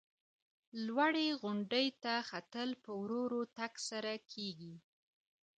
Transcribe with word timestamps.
لوړې 0.85 1.27
غونډۍ 1.41 1.87
ته 2.03 2.13
ختل 2.29 2.69
په 2.83 2.91
ورو 3.01 3.19
ورو 3.25 3.41
تګ 3.57 3.73
سره 3.89 4.13
کېږي. 4.31 4.75